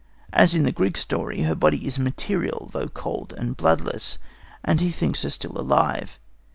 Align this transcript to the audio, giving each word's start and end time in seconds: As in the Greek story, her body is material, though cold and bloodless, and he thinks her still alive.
As 0.33 0.55
in 0.55 0.63
the 0.63 0.71
Greek 0.71 0.97
story, 0.97 1.43
her 1.43 1.53
body 1.53 1.85
is 1.85 1.99
material, 1.99 2.71
though 2.73 2.87
cold 2.87 3.33
and 3.37 3.55
bloodless, 3.55 4.17
and 4.63 4.81
he 4.81 4.89
thinks 4.89 5.21
her 5.21 5.29
still 5.29 5.59
alive. 5.61 6.19